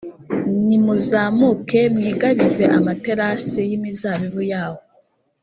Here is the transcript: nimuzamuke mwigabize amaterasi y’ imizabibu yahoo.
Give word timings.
nimuzamuke 0.67 1.79
mwigabize 1.95 2.63
amaterasi 2.77 3.59
y’ 3.69 3.71
imizabibu 3.77 4.41
yahoo. 4.51 4.83